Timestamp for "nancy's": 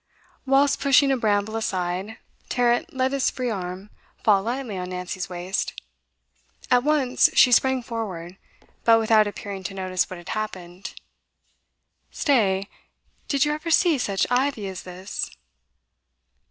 4.89-5.29